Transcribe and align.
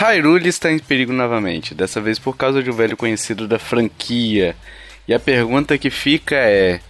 Hyrule 0.00 0.48
está 0.48 0.72
em 0.72 0.78
perigo 0.78 1.12
novamente, 1.12 1.74
dessa 1.74 2.00
vez 2.00 2.18
por 2.18 2.34
causa 2.34 2.62
de 2.62 2.70
um 2.70 2.72
velho 2.72 2.96
conhecido 2.96 3.46
da 3.46 3.58
franquia. 3.58 4.56
E 5.06 5.12
a 5.12 5.20
pergunta 5.20 5.76
que 5.76 5.90
fica 5.90 6.36
é: 6.36 6.80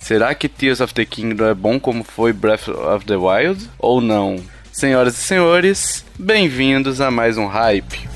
será 0.00 0.34
que 0.34 0.48
Tears 0.48 0.80
of 0.80 0.92
the 0.92 1.04
Kingdom 1.04 1.46
é 1.46 1.54
bom 1.54 1.78
como 1.78 2.02
foi 2.02 2.32
Breath 2.32 2.66
of 2.66 3.06
the 3.06 3.14
Wild 3.14 3.70
ou 3.78 4.00
não? 4.00 4.44
Senhoras 4.72 5.16
e 5.16 5.22
senhores, 5.22 6.04
bem-vindos 6.18 7.00
a 7.00 7.08
mais 7.08 7.38
um 7.38 7.46
Hype. 7.46 8.15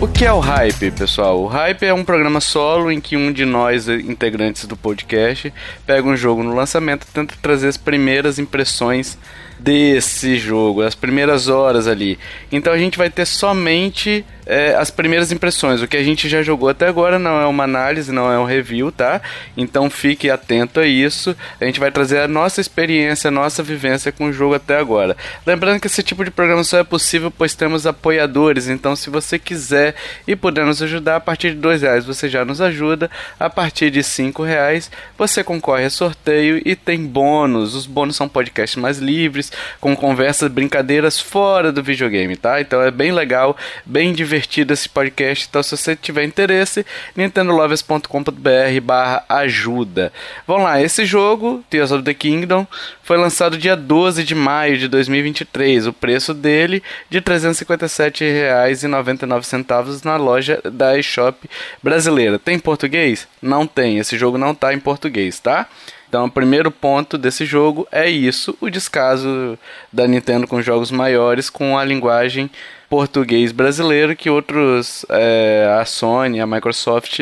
O 0.00 0.08
que 0.08 0.24
é 0.24 0.32
o 0.32 0.38
Hype, 0.38 0.92
pessoal? 0.92 1.42
O 1.42 1.46
Hype 1.46 1.84
é 1.84 1.92
um 1.92 2.02
programa 2.02 2.40
solo 2.40 2.90
em 2.90 2.98
que 2.98 3.18
um 3.18 3.30
de 3.30 3.44
nós, 3.44 3.86
integrantes 3.86 4.64
do 4.64 4.74
podcast, 4.74 5.52
pega 5.84 6.08
um 6.08 6.16
jogo 6.16 6.42
no 6.42 6.54
lançamento 6.54 7.02
e 7.02 7.12
tenta 7.12 7.34
trazer 7.42 7.68
as 7.68 7.76
primeiras 7.76 8.38
impressões 8.38 9.18
desse 9.58 10.38
jogo, 10.38 10.80
as 10.80 10.94
primeiras 10.94 11.48
horas 11.48 11.86
ali. 11.86 12.18
Então 12.50 12.72
a 12.72 12.78
gente 12.78 12.96
vai 12.96 13.10
ter 13.10 13.26
somente 13.26 14.24
é, 14.50 14.74
as 14.74 14.90
primeiras 14.90 15.30
impressões. 15.30 15.80
O 15.80 15.86
que 15.86 15.96
a 15.96 16.02
gente 16.02 16.28
já 16.28 16.42
jogou 16.42 16.68
até 16.68 16.88
agora 16.88 17.20
não 17.20 17.40
é 17.40 17.46
uma 17.46 17.62
análise, 17.62 18.10
não 18.10 18.32
é 18.32 18.36
um 18.36 18.44
review, 18.44 18.90
tá? 18.90 19.22
Então 19.56 19.88
fique 19.88 20.28
atento 20.28 20.80
a 20.80 20.86
isso. 20.86 21.36
A 21.60 21.64
gente 21.64 21.78
vai 21.78 21.92
trazer 21.92 22.18
a 22.18 22.26
nossa 22.26 22.60
experiência, 22.60 23.28
a 23.28 23.30
nossa 23.30 23.62
vivência 23.62 24.10
com 24.10 24.24
o 24.24 24.32
jogo 24.32 24.56
até 24.56 24.76
agora. 24.76 25.16
Lembrando 25.46 25.78
que 25.78 25.86
esse 25.86 26.02
tipo 26.02 26.24
de 26.24 26.32
programa 26.32 26.64
só 26.64 26.78
é 26.78 26.82
possível 26.82 27.30
pois 27.30 27.54
temos 27.54 27.86
apoiadores. 27.86 28.66
Então, 28.66 28.96
se 28.96 29.08
você 29.08 29.38
quiser 29.38 29.94
e 30.26 30.34
puder 30.34 30.66
nos 30.66 30.82
ajudar, 30.82 31.16
a 31.16 31.20
partir 31.20 31.50
de 31.50 31.60
dois 31.60 31.82
reais 31.82 32.04
você 32.04 32.28
já 32.28 32.44
nos 32.44 32.60
ajuda. 32.60 33.08
A 33.38 33.48
partir 33.48 33.88
de 33.88 34.02
cinco 34.02 34.42
reais 34.42 34.90
você 35.16 35.44
concorre 35.44 35.84
a 35.84 35.90
sorteio 35.90 36.60
e 36.64 36.74
tem 36.74 37.06
bônus. 37.06 37.76
Os 37.76 37.86
bônus 37.86 38.16
são 38.16 38.28
podcasts 38.28 38.82
mais 38.82 38.98
livres, 38.98 39.52
com 39.80 39.94
conversas, 39.94 40.50
brincadeiras 40.50 41.20
fora 41.20 41.70
do 41.70 41.84
videogame, 41.84 42.36
tá? 42.36 42.60
Então 42.60 42.82
é 42.82 42.90
bem 42.90 43.12
legal, 43.12 43.56
bem 43.86 44.12
divertido 44.12 44.39
divertido 44.40 44.72
esse 44.72 44.88
podcast. 44.88 45.46
Então, 45.48 45.62
se 45.62 45.76
você 45.76 45.94
tiver 45.94 46.24
interesse, 46.24 46.84
nintendolovers.com.br 47.14 48.80
barra 48.82 49.22
ajuda. 49.28 50.12
Vamos 50.46 50.64
lá, 50.64 50.80
esse 50.80 51.04
jogo, 51.04 51.62
Tears 51.68 51.92
of 51.92 52.02
the 52.02 52.14
Kingdom, 52.14 52.66
foi 53.02 53.18
lançado 53.18 53.58
dia 53.58 53.76
12 53.76 54.24
de 54.24 54.34
maio 54.34 54.78
de 54.78 54.88
2023. 54.88 55.86
O 55.86 55.92
preço 55.92 56.32
dele 56.32 56.82
de 57.08 57.18
R$ 57.18 57.24
357,99 57.24 60.04
na 60.04 60.16
loja 60.16 60.60
da 60.64 60.98
eShop 60.98 61.48
brasileira. 61.82 62.38
Tem 62.38 62.58
português? 62.58 63.28
Não 63.42 63.66
tem. 63.66 63.98
Esse 63.98 64.16
jogo 64.16 64.38
não 64.38 64.52
está 64.52 64.72
em 64.72 64.80
português, 64.80 65.38
tá? 65.38 65.68
Então, 66.10 66.24
o 66.24 66.30
primeiro 66.30 66.72
ponto 66.72 67.16
desse 67.16 67.46
jogo 67.46 67.86
é 67.92 68.10
isso: 68.10 68.56
o 68.60 68.68
descaso 68.68 69.56
da 69.92 70.08
Nintendo 70.08 70.44
com 70.44 70.60
jogos 70.60 70.90
maiores 70.90 71.48
com 71.48 71.78
a 71.78 71.84
linguagem 71.84 72.50
português 72.88 73.52
brasileiro 73.52 74.16
que 74.16 74.28
outros, 74.28 75.06
é, 75.08 75.72
a 75.80 75.84
Sony, 75.84 76.40
a 76.40 76.46
Microsoft, 76.48 77.20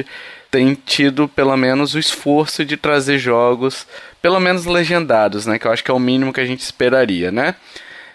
têm 0.51 0.75
tido 0.75 1.29
pelo 1.29 1.55
menos 1.55 1.95
o 1.95 1.99
esforço 1.99 2.65
de 2.65 2.79
trazer 2.79 3.19
jogos, 3.19 3.87
pelo 4.23 4.41
menos 4.41 4.65
legendados, 4.65 5.45
né? 5.45 5.59
Que 5.59 5.67
eu 5.67 5.73
acho 5.73 5.85
que 5.85 5.91
é 5.91 5.95
o 5.95 5.99
mínimo 5.99 6.33
que 6.33 6.41
a 6.41 6.47
gente 6.47 6.61
esperaria, 6.61 7.31
né? 7.31 7.57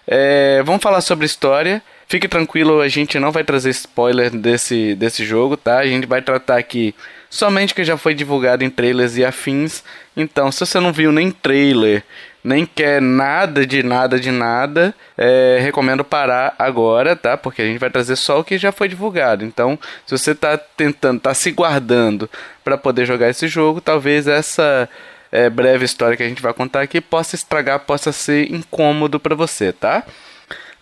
É, 0.08 0.64
vamos 0.66 0.82
falar 0.82 1.02
sobre 1.02 1.28
história. 1.28 1.84
Fique 2.08 2.28
tranquilo, 2.28 2.82
a 2.82 2.88
gente 2.88 3.20
não 3.20 3.32
vai 3.32 3.44
trazer 3.44 3.70
spoiler 3.70 4.32
desse, 4.32 4.96
desse 4.96 5.24
jogo, 5.24 5.56
tá? 5.56 5.78
A 5.78 5.86
gente 5.86 6.08
vai 6.08 6.22
tratar 6.24 6.58
aqui 6.58 6.96
somente 7.34 7.73
que 7.73 7.84
já 7.84 7.98
foi 7.98 8.14
divulgado 8.14 8.64
em 8.64 8.70
trailers 8.70 9.17
e 9.17 9.26
afins. 9.26 9.84
Então, 10.16 10.52
se 10.52 10.59
você 10.59 10.80
não 10.80 10.94
viu 10.94 11.12
nem 11.12 11.31
trailer, 11.31 12.03
nem 12.44 12.64
quer 12.64 13.02
nada 13.02 13.66
de 13.66 13.81
nada 13.81 14.20
de 14.20 14.30
nada, 14.30 14.94
é, 15.17 15.58
recomendo 15.59 16.03
parar 16.03 16.53
agora, 16.59 17.16
tá? 17.16 17.36
Porque 17.36 17.64
a 17.64 17.66
gente 17.66 17.80
vai 17.80 17.90
trazer 17.90 18.17
só 18.17 18.40
o 18.40 18.44
que 18.44 18.59
já 18.59 18.72
foi 18.72 18.88
divulgado. 18.88 19.44
Então, 19.44 19.80
se 20.06 20.16
você 20.16 20.31
está 20.31 20.56
tentando, 20.58 21.17
está 21.17 21.34
se 21.34 21.50
guardando 21.50 22.30
para 22.63 22.78
poder 22.78 23.08
jogar 23.08 23.30
esse 23.30 23.47
jogo, 23.47 23.81
talvez 23.81 24.28
essa 24.28 24.88
é, 25.31 25.50
breve 25.50 25.85
história 25.85 26.16
que 26.16 26.22
a 26.22 26.29
gente 26.29 26.41
vai 26.41 26.53
contar 26.53 26.81
aqui 26.81 27.02
possa 27.02 27.35
estragar, 27.35 27.79
possa 27.79 28.12
ser 28.12 28.53
incômodo 28.53 29.19
para 29.19 29.34
você, 29.34 29.74
tá? 29.74 30.03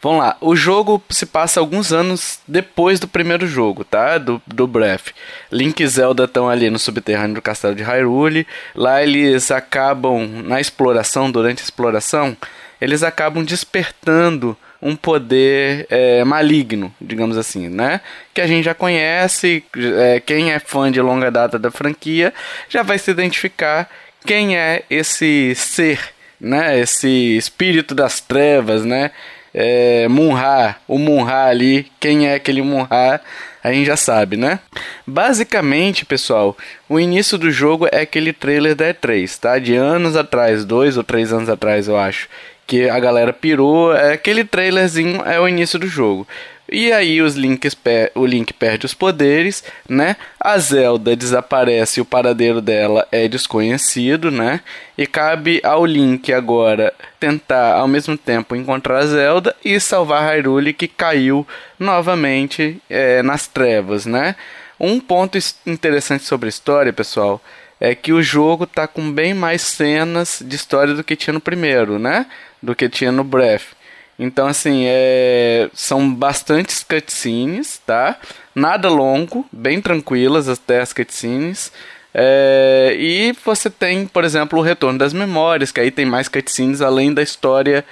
Vamos 0.02 0.20
lá, 0.20 0.36
o 0.42 0.56
jogo 0.56 1.02
se 1.10 1.28
passa 1.28 1.60
alguns 1.60 1.94
anos 1.94 2.40
depois 2.48 3.00
do 3.00 3.08
primeiro 3.08 3.46
jogo, 3.46 3.84
tá? 3.84 4.18
Do, 4.18 4.42
do 4.48 4.66
Breath. 4.66 5.14
Link 5.52 5.80
e 5.80 5.88
Zelda 5.88 6.24
estão 6.24 6.50
ali 6.50 6.72
no 6.72 6.80
subterrâneo 6.80 7.36
do 7.36 7.42
castelo 7.42 7.76
de 7.76 7.84
Hyrule. 7.84 8.48
Lá 8.74 9.04
eles 9.04 9.52
acabam, 9.52 10.28
na 10.44 10.60
exploração, 10.60 11.30
durante 11.30 11.62
a 11.62 11.64
exploração, 11.64 12.36
eles 12.80 13.04
acabam 13.04 13.44
despertando 13.46 14.58
um 14.82 14.96
poder 14.96 15.86
é, 15.92 16.24
maligno, 16.24 16.92
digamos 17.00 17.38
assim, 17.38 17.70
né? 17.70 18.02
Que 18.34 18.42
a 18.42 18.48
gente 18.48 18.66
já 18.66 18.74
conhece, 18.74 19.64
é, 20.00 20.20
quem 20.20 20.52
é 20.52 20.58
fã 20.58 20.92
de 20.92 21.00
longa 21.00 21.30
data 21.30 21.60
da 21.60 21.70
franquia 21.70 22.34
já 22.68 22.82
vai 22.82 22.98
se 22.98 23.12
identificar 23.12 23.88
quem 24.26 24.58
é 24.58 24.84
esse 24.90 25.54
ser, 25.54 26.00
né? 26.40 26.80
Esse 26.80 27.38
espírito 27.38 27.94
das 27.94 28.20
trevas, 28.20 28.84
né? 28.84 29.12
É, 29.54 30.08
Munha, 30.08 30.76
o 30.88 30.98
Munha 30.98 31.46
ali, 31.46 31.92
quem 32.00 32.28
é 32.28 32.36
aquele 32.36 32.62
Munha, 32.62 33.22
a 33.64 33.72
gente 33.72 33.86
já 33.86 33.96
sabe, 33.96 34.38
né? 34.38 34.60
Basicamente, 35.06 36.06
pessoal, 36.06 36.58
o 36.90 37.00
início 37.00 37.38
do 37.38 37.52
jogo 37.52 37.88
é 37.92 38.02
aquele 38.02 38.34
trailer 38.34 38.76
da 38.76 38.94
E3, 38.94 39.40
tá? 39.40 39.60
De 39.60 39.76
anos 39.76 40.16
atrás, 40.16 40.66
dois 40.66 40.98
ou 40.98 41.04
três 41.04 41.32
anos 41.32 41.50
atrás, 41.50 41.88
eu 41.88 41.98
acho. 41.98 42.28
Que 42.66 42.90
a 42.90 43.00
galera 43.00 43.34
pirou, 43.34 43.94
é 43.94 44.14
aquele 44.14 44.44
trailerzinho 44.44 45.22
é 45.26 45.40
o 45.40 45.48
início 45.48 45.78
do 45.78 45.88
jogo. 45.88 46.28
E 46.72 46.94
aí 46.94 47.22
os 47.22 47.36
links 47.36 47.76
o 48.16 48.26
Link 48.26 48.54
perde 48.54 48.86
os 48.86 48.94
poderes, 48.94 49.62
né? 49.90 50.16
A 50.40 50.58
Zelda 50.58 51.18
desaparece 51.18 52.00
e 52.00 52.02
o 52.02 52.06
paradeiro 52.06 52.62
dela 52.62 53.06
é 53.12 53.28
desconhecido, 53.28 54.32
né? 54.32 54.62
E 54.98 55.06
cabe 55.06 55.60
ao 55.66 55.86
Link 55.86 56.32
agora 56.32 56.94
tentar 57.20 57.74
ao 57.74 57.90
mesmo 57.90 58.18
tempo 58.18 58.56
encontrar 58.56 59.00
a 59.00 59.06
Zelda 59.06 59.54
e 59.66 59.78
salvar 59.82 60.24
Hyrule 60.24 60.72
que 60.72 60.88
caiu 60.88 61.46
novamente 61.78 62.82
é, 62.90 63.22
nas 63.22 63.48
trevas, 63.48 64.06
né? 64.06 64.38
Um 64.80 64.98
ponto 64.98 65.38
interessante 65.68 66.24
sobre 66.24 66.48
a 66.48 66.50
história, 66.50 66.94
pessoal, 66.94 67.42
é 67.82 67.94
que 67.94 68.14
o 68.14 68.24
jogo 68.24 68.66
tá 68.66 68.88
com 68.88 69.12
bem 69.12 69.34
mais 69.34 69.62
cenas 69.62 70.42
de 70.42 70.56
história 70.56 70.94
do 70.94 71.04
que 71.04 71.18
tinha 71.18 71.34
no 71.34 71.42
primeiro, 71.42 72.00
né? 72.00 72.28
Do 72.64 72.74
que 72.74 72.88
tinha 72.88 73.12
no 73.12 73.26
Breath. 73.26 73.81
Então, 74.24 74.46
assim, 74.46 74.84
é... 74.86 75.68
são 75.74 76.14
bastantes 76.14 76.84
cutscenes, 76.84 77.82
tá? 77.84 78.20
Nada 78.54 78.88
longo, 78.88 79.44
bem 79.52 79.82
tranquilas 79.82 80.48
até 80.48 80.80
as 80.80 80.94
cutscenes. 80.94 81.72
É... 82.14 82.96
E 83.00 83.36
você 83.44 83.68
tem, 83.68 84.06
por 84.06 84.24
exemplo, 84.24 84.60
o 84.60 84.62
retorno 84.62 85.00
das 85.00 85.12
memórias, 85.12 85.72
que 85.72 85.80
aí 85.80 85.90
tem 85.90 86.06
mais 86.06 86.28
cutscenes 86.28 86.82
além 86.82 87.12
da 87.12 87.24
história 87.24 87.84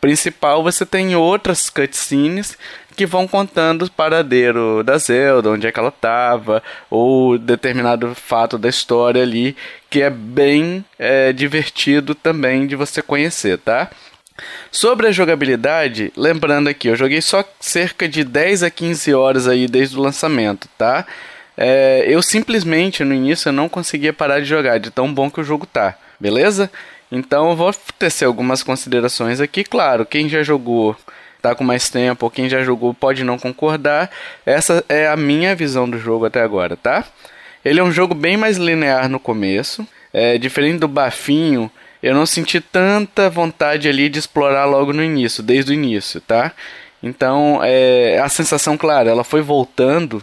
principal. 0.00 0.60
Você 0.64 0.84
tem 0.84 1.14
outras 1.14 1.70
cutscenes 1.70 2.58
que 2.96 3.06
vão 3.06 3.28
contando 3.28 3.84
o 3.84 3.90
paradeiro 3.90 4.82
da 4.82 4.98
Zelda, 4.98 5.50
onde 5.50 5.68
é 5.68 5.72
que 5.72 5.78
ela 5.78 5.90
estava, 5.90 6.64
ou 6.90 7.38
determinado 7.38 8.12
fato 8.16 8.58
da 8.58 8.68
história 8.68 9.22
ali, 9.22 9.54
que 9.88 10.02
é 10.02 10.10
bem 10.10 10.84
é, 10.98 11.32
divertido 11.32 12.12
também 12.12 12.66
de 12.66 12.74
você 12.74 13.00
conhecer, 13.00 13.58
tá? 13.58 13.88
Sobre 14.70 15.06
a 15.06 15.12
jogabilidade, 15.12 16.12
lembrando 16.16 16.68
aqui, 16.68 16.88
eu 16.88 16.96
joguei 16.96 17.20
só 17.20 17.44
cerca 17.60 18.08
de 18.08 18.22
10 18.22 18.62
a 18.62 18.70
15 18.70 19.14
horas 19.14 19.48
aí 19.48 19.66
desde 19.66 19.96
o 19.96 20.00
lançamento, 20.00 20.68
tá? 20.76 21.06
É, 21.56 22.04
eu 22.06 22.20
simplesmente 22.20 23.02
no 23.02 23.14
início 23.14 23.48
eu 23.48 23.52
não 23.52 23.68
conseguia 23.68 24.12
parar 24.12 24.40
de 24.40 24.46
jogar, 24.46 24.78
de 24.78 24.90
tão 24.90 25.12
bom 25.12 25.30
que 25.30 25.40
o 25.40 25.44
jogo 25.44 25.64
tá, 25.64 25.96
beleza? 26.20 26.70
Então 27.10 27.48
eu 27.50 27.56
vou 27.56 27.72
tecer 27.98 28.26
algumas 28.26 28.62
considerações 28.62 29.40
aqui, 29.40 29.64
claro, 29.64 30.04
quem 30.04 30.28
já 30.28 30.42
jogou 30.42 30.94
tá 31.40 31.54
com 31.54 31.64
mais 31.64 31.88
tempo 31.88 32.26
ou 32.26 32.30
quem 32.30 32.48
já 32.48 32.62
jogou 32.62 32.92
pode 32.92 33.22
não 33.22 33.38
concordar. 33.38 34.10
Essa 34.44 34.84
é 34.88 35.06
a 35.06 35.16
minha 35.16 35.54
visão 35.54 35.88
do 35.88 35.98
jogo 35.98 36.26
até 36.26 36.42
agora, 36.42 36.76
tá? 36.76 37.04
Ele 37.64 37.80
é 37.80 37.84
um 37.84 37.92
jogo 37.92 38.14
bem 38.14 38.36
mais 38.36 38.56
linear 38.56 39.08
no 39.08 39.20
começo, 39.20 39.86
é, 40.12 40.38
diferente 40.38 40.80
do 40.80 40.88
Bafinho 40.88 41.70
eu 42.06 42.14
não 42.14 42.24
senti 42.24 42.60
tanta 42.60 43.28
vontade 43.28 43.88
ali 43.88 44.08
de 44.08 44.20
explorar 44.20 44.64
logo 44.64 44.92
no 44.92 45.02
início, 45.02 45.42
desde 45.42 45.72
o 45.72 45.74
início, 45.74 46.20
tá? 46.20 46.52
Então, 47.02 47.60
é, 47.64 48.20
a 48.22 48.28
sensação, 48.28 48.78
claro, 48.78 49.08
ela 49.08 49.24
foi 49.24 49.40
voltando 49.42 50.22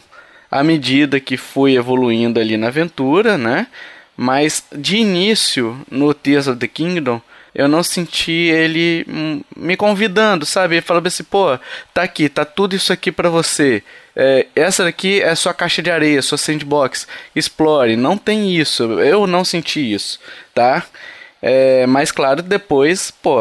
à 0.50 0.63
medida 0.63 1.19
que 1.19 1.35
fui 1.35 1.75
evoluindo 1.75 2.39
ali 2.39 2.56
na 2.56 2.68
aventura, 2.68 3.38
né? 3.38 3.68
Mas 4.15 4.63
de 4.74 4.95
início, 4.95 5.77
no 5.91 6.13
Tears 6.13 6.47
of 6.47 6.57
the 6.57 6.68
Kingdom, 6.69 7.19
eu 7.53 7.68
não 7.68 7.83
senti 7.83 8.31
ele 8.31 9.06
me 9.53 9.75
convidando, 9.75 10.45
sabe? 10.45 10.75
Ele 10.75 10.81
falava 10.81 11.09
assim, 11.09 11.25
pô, 11.25 11.59
tá 11.94 12.03
aqui, 12.03 12.29
tá 12.29 12.45
tudo 12.45 12.77
isso 12.77 12.94
aqui 12.94 13.12
para 13.12 13.29
você. 13.29 13.83
É, 14.15 14.47
essa 14.56 14.86
daqui 14.86 15.21
é 15.21 15.36
sua 15.36 15.53
caixa 15.53 15.81
de 15.81 15.91
areia, 15.91 16.21
sua 16.21 16.38
sandbox. 16.38 17.07
Explore. 17.36 17.97
Não 17.97 18.18
tem 18.18 18.56
isso. 18.56 18.83
Eu 19.01 19.27
não 19.27 19.44
senti 19.44 19.94
isso, 19.94 20.18
tá? 20.53 20.86
É, 21.45 21.86
mas 21.88 22.10
claro, 22.10 22.42
depois, 22.42 23.12
pô, 23.12 23.38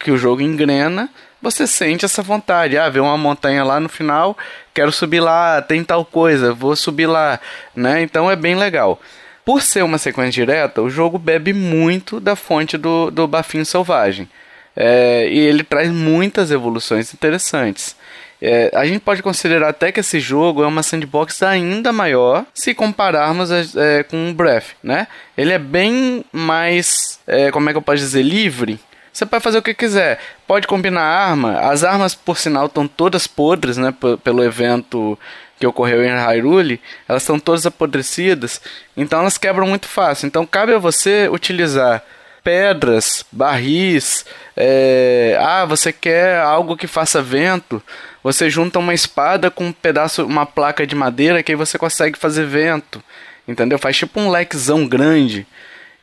que 0.00 0.10
o 0.10 0.16
jogo 0.16 0.40
engrena, 0.40 1.10
você 1.40 1.66
sente 1.66 2.02
essa 2.02 2.22
vontade. 2.22 2.78
Ah, 2.78 2.88
ver 2.88 3.00
uma 3.00 3.18
montanha 3.18 3.62
lá 3.62 3.78
no 3.78 3.90
final, 3.90 4.38
quero 4.72 4.90
subir 4.90 5.20
lá, 5.20 5.60
tem 5.60 5.84
tal 5.84 6.02
coisa, 6.02 6.54
vou 6.54 6.74
subir 6.74 7.06
lá, 7.06 7.38
né? 7.76 8.00
Então 8.00 8.30
é 8.30 8.34
bem 8.34 8.54
legal. 8.54 8.98
Por 9.44 9.60
ser 9.60 9.82
uma 9.84 9.98
sequência 9.98 10.32
direta, 10.32 10.80
o 10.80 10.88
jogo 10.88 11.18
bebe 11.18 11.52
muito 11.52 12.18
da 12.18 12.34
fonte 12.34 12.78
do, 12.78 13.10
do 13.10 13.28
Bafinho 13.28 13.66
Selvagem. 13.66 14.30
É, 14.74 15.28
e 15.28 15.38
ele 15.38 15.62
traz 15.62 15.90
muitas 15.90 16.50
evoluções 16.50 17.12
interessantes. 17.12 17.94
É, 18.44 18.72
a 18.74 18.84
gente 18.84 18.98
pode 18.98 19.22
considerar 19.22 19.68
até 19.68 19.92
que 19.92 20.00
esse 20.00 20.18
jogo 20.18 20.64
é 20.64 20.66
uma 20.66 20.82
sandbox 20.82 21.44
ainda 21.44 21.92
maior 21.92 22.44
se 22.52 22.74
compararmos 22.74 23.76
é, 23.76 24.02
com 24.02 24.30
o 24.30 24.34
Breath, 24.34 24.70
né? 24.82 25.06
Ele 25.38 25.52
é 25.52 25.60
bem 25.60 26.24
mais, 26.32 27.20
é, 27.24 27.52
como 27.52 27.70
é 27.70 27.72
que 27.72 27.78
eu 27.78 27.82
posso 27.82 27.98
dizer, 27.98 28.22
livre. 28.22 28.80
Você 29.12 29.24
pode 29.24 29.44
fazer 29.44 29.58
o 29.58 29.62
que 29.62 29.72
quiser. 29.72 30.18
Pode 30.44 30.66
combinar 30.66 31.02
arma. 31.02 31.60
As 31.60 31.84
armas, 31.84 32.16
por 32.16 32.36
sinal, 32.36 32.66
estão 32.66 32.88
todas 32.88 33.28
podres, 33.28 33.76
né? 33.76 33.94
pelo 34.24 34.42
evento 34.42 35.16
que 35.60 35.66
ocorreu 35.66 36.02
em 36.02 36.10
Hyrule, 36.10 36.80
elas 37.08 37.22
estão 37.22 37.38
todas 37.38 37.64
apodrecidas, 37.64 38.60
então 38.96 39.20
elas 39.20 39.38
quebram 39.38 39.68
muito 39.68 39.86
fácil. 39.86 40.26
Então 40.26 40.44
cabe 40.44 40.74
a 40.74 40.78
você 40.78 41.28
utilizar 41.28 42.02
pedras, 42.42 43.24
barris. 43.30 44.26
É... 44.56 45.38
Ah, 45.40 45.64
você 45.64 45.92
quer 45.92 46.40
algo 46.40 46.76
que 46.76 46.88
faça 46.88 47.22
vento? 47.22 47.80
Você 48.22 48.48
junta 48.48 48.78
uma 48.78 48.94
espada 48.94 49.50
com 49.50 49.66
um 49.66 49.72
pedaço, 49.72 50.24
uma 50.24 50.46
placa 50.46 50.86
de 50.86 50.94
madeira 50.94 51.42
que 51.42 51.52
aí 51.52 51.56
você 51.56 51.76
consegue 51.76 52.18
fazer 52.18 52.46
vento. 52.46 53.02
Entendeu? 53.46 53.78
Faz 53.78 53.96
tipo 53.96 54.20
um 54.20 54.30
lequezão 54.30 54.86
grande. 54.86 55.46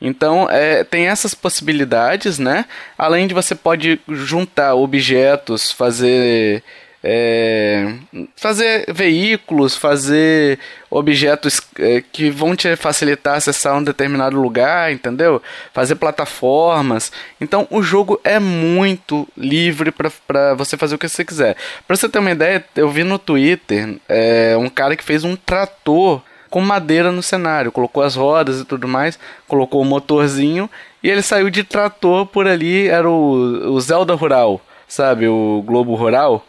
Então, 0.01 0.49
é, 0.49 0.83
tem 0.83 1.07
essas 1.07 1.33
possibilidades, 1.33 2.39
né? 2.39 2.65
Além 2.97 3.27
de 3.27 3.33
você 3.33 3.53
pode 3.53 3.99
juntar 4.07 4.75
objetos, 4.75 5.71
fazer 5.71 6.63
é, 7.03 7.93
fazer 8.35 8.91
veículos, 8.91 9.75
fazer 9.75 10.59
objetos 10.89 11.61
é, 11.77 12.01
que 12.01 12.29
vão 12.29 12.55
te 12.55 12.75
facilitar 12.75 13.37
acessar 13.37 13.77
um 13.77 13.83
determinado 13.83 14.39
lugar, 14.39 14.91
entendeu? 14.91 15.41
Fazer 15.73 15.95
plataformas. 15.95 17.11
Então 17.39 17.67
o 17.69 17.81
jogo 17.81 18.19
é 18.23 18.39
muito 18.39 19.27
livre 19.37 19.91
para 19.91 20.53
você 20.55 20.75
fazer 20.75 20.95
o 20.95 20.97
que 20.97 21.07
você 21.07 21.23
quiser. 21.23 21.55
Para 21.87 21.95
você 21.95 22.09
ter 22.09 22.19
uma 22.19 22.31
ideia, 22.31 22.63
eu 22.75 22.89
vi 22.89 23.03
no 23.03 23.17
Twitter 23.17 23.97
é, 24.07 24.55
um 24.57 24.69
cara 24.69 24.95
que 24.95 25.03
fez 25.03 25.23
um 25.23 25.35
trator 25.35 26.21
com 26.49 26.61
madeira 26.61 27.11
no 27.11 27.21
cenário, 27.21 27.71
colocou 27.71 28.01
as 28.01 28.15
rodas 28.15 28.59
e 28.59 28.65
tudo 28.65 28.87
mais, 28.87 29.19
colocou 29.47 29.81
o 29.81 29.85
motorzinho 29.85 30.69
e 31.03 31.09
ele 31.09 31.21
saiu 31.21 31.49
de 31.49 31.63
trator 31.63 32.25
por 32.25 32.47
ali, 32.47 32.87
era 32.87 33.07
o, 33.07 33.71
o 33.71 33.79
Zelda 33.79 34.15
Rural, 34.15 34.59
sabe? 34.87 35.27
O 35.27 35.63
Globo 35.65 35.93
Rural 35.93 36.43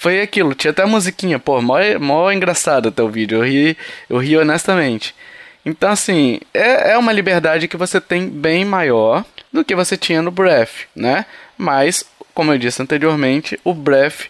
foi 0.00 0.22
aquilo, 0.22 0.54
tinha 0.54 0.70
até 0.70 0.82
a 0.82 0.86
musiquinha, 0.86 1.38
pô, 1.38 1.60
mó, 1.60 1.76
mó 2.00 2.32
engraçado 2.32 2.88
até 2.88 3.02
o 3.02 3.10
vídeo, 3.10 3.36
eu 3.36 3.44
ri, 3.44 3.76
eu 4.08 4.16
ri 4.16 4.34
honestamente. 4.34 5.14
Então, 5.62 5.90
assim, 5.90 6.40
é, 6.54 6.92
é 6.92 6.96
uma 6.96 7.12
liberdade 7.12 7.68
que 7.68 7.76
você 7.76 8.00
tem 8.00 8.26
bem 8.26 8.64
maior 8.64 9.22
do 9.52 9.62
que 9.62 9.74
você 9.74 9.98
tinha 9.98 10.22
no 10.22 10.30
Breath, 10.30 10.86
né? 10.96 11.26
Mas, 11.58 12.02
como 12.32 12.50
eu 12.50 12.56
disse 12.56 12.80
anteriormente, 12.80 13.60
o 13.62 13.74
Breath, 13.74 14.22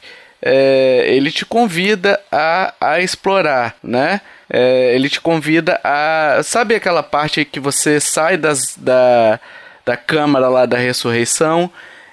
é, 0.43 1.05
ele 1.07 1.31
te 1.31 1.47
convida 1.47 2.21
a, 2.33 2.75
a 2.81 3.01
explorar, 3.01 3.77
né? 3.81 4.21
É, 4.53 4.93
ele 4.97 5.09
te 5.09 5.21
convida 5.21 5.81
a... 5.85 6.41
Sabe 6.43 6.75
aquela 6.75 7.05
parte 7.05 7.45
que 7.45 7.61
você 7.61 8.01
sai 8.01 8.37
das, 8.37 8.75
da, 8.77 9.39
da 9.87 9.97
câmara 9.97 10.49
lá 10.49 10.67
da 10.67 10.77
ressurreição 10.77 11.71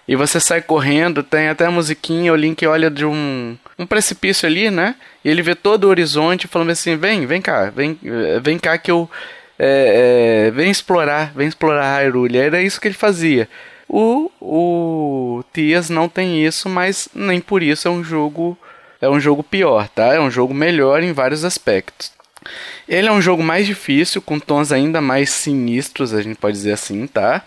e 0.07 0.15
você 0.15 0.39
sai 0.39 0.61
correndo, 0.61 1.21
tem 1.21 1.49
até 1.49 1.65
a 1.65 1.71
musiquinha, 1.71 2.31
o 2.31 2.35
Link 2.35 2.65
olha 2.65 2.89
de 2.89 3.05
um, 3.05 3.57
um 3.77 3.85
precipício 3.85 4.47
ali, 4.47 4.71
né? 4.71 4.95
E 5.23 5.29
ele 5.29 5.41
vê 5.41 5.53
todo 5.53 5.83
o 5.83 5.89
horizonte 5.89 6.47
falando 6.47 6.69
assim, 6.69 6.95
vem, 6.95 7.25
vem 7.25 7.41
cá, 7.41 7.69
vem, 7.69 7.99
vem 8.41 8.57
cá 8.57 8.77
que 8.77 8.91
eu... 8.91 9.09
É, 9.59 10.45
é, 10.49 10.51
vem 10.51 10.69
explorar, 10.69 11.33
vem 11.35 11.47
explorar 11.47 11.97
Hyrule. 11.97 12.37
Era 12.37 12.61
isso 12.61 12.79
que 12.79 12.87
ele 12.87 12.93
fazia. 12.93 13.49
O, 13.89 14.31
o 14.39 15.43
Tias 15.51 15.89
não 15.89 16.07
tem 16.07 16.45
isso, 16.45 16.69
mas 16.69 17.09
nem 17.13 17.41
por 17.41 17.63
isso 17.63 17.87
é 17.87 17.91
um 17.91 18.03
jogo 18.03 18.55
é 19.01 19.09
um 19.09 19.19
jogo 19.19 19.43
pior, 19.43 19.87
tá? 19.89 20.13
É 20.13 20.19
um 20.19 20.29
jogo 20.29 20.53
melhor 20.53 21.03
em 21.03 21.13
vários 21.13 21.45
aspectos. 21.45 22.11
Ele 22.87 23.07
é 23.07 23.11
um 23.11 23.21
jogo 23.21 23.43
mais 23.43 23.65
difícil, 23.65 24.21
com 24.21 24.39
tons 24.39 24.71
ainda 24.71 25.01
mais 25.01 25.29
sinistros, 25.29 26.13
a 26.13 26.21
gente 26.21 26.37
pode 26.37 26.55
dizer 26.55 26.73
assim, 26.73 27.05
tá? 27.05 27.43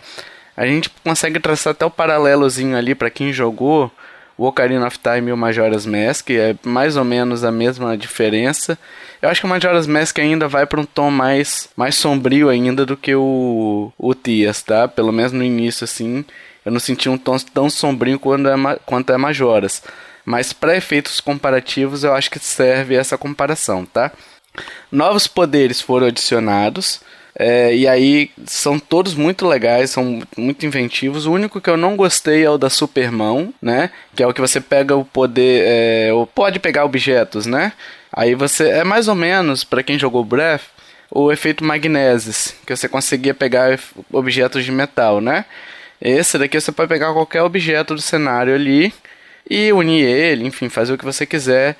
A 0.55 0.65
gente 0.65 0.89
consegue 1.03 1.39
traçar 1.39 1.71
até 1.71 1.85
o 1.85 1.91
paralelozinho 1.91 2.77
ali 2.77 2.93
para 2.93 3.09
quem 3.09 3.31
jogou 3.31 3.91
o 4.37 4.45
Ocarina 4.45 4.87
of 4.87 4.97
Time 4.97 5.29
e 5.29 5.31
o 5.31 5.37
Majora's 5.37 5.85
Mask, 5.85 6.31
é 6.31 6.55
mais 6.63 6.97
ou 6.97 7.03
menos 7.03 7.43
a 7.43 7.51
mesma 7.51 7.95
diferença. 7.95 8.77
Eu 9.21 9.29
acho 9.29 9.39
que 9.39 9.45
o 9.45 9.49
Majora's 9.49 9.85
Mask 9.85 10.17
ainda 10.17 10.47
vai 10.47 10.65
para 10.65 10.81
um 10.81 10.85
tom 10.85 11.11
mais, 11.11 11.69
mais 11.75 11.93
sombrio 11.95 12.49
ainda 12.49 12.83
do 12.83 12.97
que 12.97 13.13
o, 13.13 13.93
o 13.97 14.15
Tias, 14.15 14.63
tá? 14.63 14.87
Pelo 14.87 15.11
menos 15.11 15.31
no 15.31 15.43
início, 15.43 15.83
assim, 15.83 16.25
eu 16.65 16.71
não 16.71 16.79
senti 16.79 17.07
um 17.07 17.19
tom 17.19 17.37
tão 17.53 17.69
sombrio 17.69 18.19
quanto 18.19 18.47
é, 18.47 18.79
quanto 18.83 19.13
é 19.13 19.17
Majora's. 19.17 19.83
Mas 20.25 20.53
para 20.53 20.75
efeitos 20.75 21.19
comparativos, 21.19 22.03
eu 22.03 22.13
acho 22.13 22.31
que 22.31 22.39
serve 22.39 22.95
essa 22.95 23.17
comparação, 23.17 23.85
tá? 23.85 24.11
Novos 24.91 25.27
poderes 25.27 25.79
foram 25.79 26.07
adicionados. 26.07 27.01
É, 27.43 27.75
e 27.75 27.87
aí 27.87 28.29
são 28.45 28.77
todos 28.77 29.15
muito 29.15 29.47
legais, 29.47 29.89
são 29.89 30.21
muito 30.37 30.63
inventivos. 30.63 31.25
O 31.25 31.31
único 31.31 31.59
que 31.59 31.71
eu 31.71 31.75
não 31.75 31.95
gostei 31.95 32.45
é 32.45 32.49
o 32.51 32.57
da 32.57 32.69
Supermão, 32.69 33.51
né? 33.59 33.89
Que 34.15 34.21
é 34.21 34.27
o 34.27 34.33
que 34.33 34.39
você 34.39 34.61
pega 34.61 34.95
o 34.95 35.03
poder, 35.03 35.63
é, 35.65 36.13
ou 36.13 36.27
pode 36.27 36.59
pegar 36.59 36.85
objetos, 36.85 37.47
né? 37.47 37.73
Aí 38.13 38.35
você 38.35 38.69
é 38.69 38.83
mais 38.83 39.07
ou 39.07 39.15
menos 39.15 39.63
para 39.63 39.81
quem 39.81 39.97
jogou 39.97 40.23
Breath 40.23 40.61
o 41.09 41.31
efeito 41.31 41.63
magnesis, 41.63 42.53
que 42.63 42.75
você 42.75 42.87
conseguia 42.87 43.33
pegar 43.33 43.79
objetos 44.13 44.63
de 44.63 44.71
metal, 44.71 45.19
né? 45.19 45.45
Esse 45.99 46.37
daqui 46.37 46.61
você 46.61 46.71
pode 46.71 46.89
pegar 46.89 47.11
qualquer 47.11 47.41
objeto 47.41 47.95
do 47.95 48.01
cenário 48.01 48.53
ali 48.53 48.93
e 49.49 49.73
unir 49.73 50.05
ele, 50.05 50.45
enfim, 50.45 50.69
fazer 50.69 50.93
o 50.93 50.97
que 50.97 51.05
você 51.05 51.25
quiser 51.25 51.75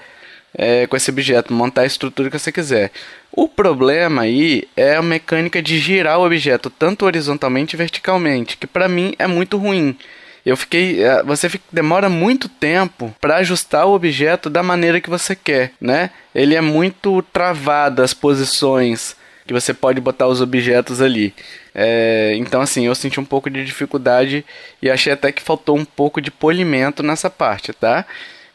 é, 0.54 0.86
com 0.88 0.96
esse 0.96 1.10
objeto, 1.10 1.54
montar 1.54 1.82
a 1.82 1.86
estrutura 1.86 2.30
que 2.30 2.38
você 2.38 2.52
quiser. 2.52 2.92
O 3.32 3.48
problema 3.48 4.24
aí 4.24 4.68
é 4.76 4.96
a 4.96 5.02
mecânica 5.02 5.62
de 5.62 5.80
girar 5.80 6.20
o 6.20 6.26
objeto 6.26 6.70
tanto 6.70 7.06
horizontalmente 7.06 7.74
e 7.74 7.78
verticalmente, 7.78 8.58
que 8.58 8.68
para 8.68 8.88
mim 8.88 9.14
é 9.18 9.28
muito 9.28 9.58
ruim. 9.58 9.98
Eu 10.46 10.58
fiquei, 10.58 11.04
é, 11.04 11.24
você 11.24 11.48
fica, 11.48 11.64
demora 11.72 12.10
muito 12.10 12.50
tempo 12.50 13.14
para 13.22 13.38
ajustar 13.38 13.86
o 13.86 13.94
objeto 13.94 14.50
da 14.50 14.64
maneira 14.64 15.00
que 15.00 15.10
você 15.10 15.36
quer, 15.36 15.72
né? 15.80 16.10
Ele 16.34 16.56
é 16.56 16.62
muito 16.62 17.22
travado 17.32 18.02
as 18.02 18.14
posições 18.14 19.16
que 19.46 19.54
você 19.54 19.74
pode 19.74 20.02
botar 20.02 20.28
os 20.28 20.42
objetos 20.42 21.02
ali. 21.02 21.34
É, 21.74 22.34
então 22.38 22.60
assim, 22.62 22.88
eu 22.88 22.96
senti 22.96 23.20
um 23.20 23.26
pouco 23.26 23.50
de 23.50 23.64
dificuldade 23.64 24.44
e 24.82 24.90
achei 24.90 25.14
até 25.14 25.32
que 25.32 25.42
faltou 25.42 25.78
um 25.78 25.86
pouco 25.86 26.20
de 26.20 26.32
polimento 26.32 27.04
nessa 27.04 27.30
parte, 27.30 27.72
tá? 27.72 28.06